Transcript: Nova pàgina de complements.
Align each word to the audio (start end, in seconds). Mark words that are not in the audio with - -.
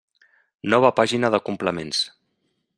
Nova 0.75 0.91
pàgina 1.01 1.31
de 1.37 1.43
complements. 1.51 2.03